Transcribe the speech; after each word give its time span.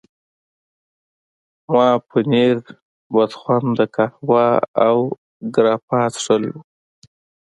ما 1.73 1.87
پنیر، 2.09 2.57
بدخونده 3.13 3.85
قهوه 3.95 4.47
او 4.87 4.97
ګراپا 5.55 5.99
څښلي 6.13 6.49
وو. 6.51 6.61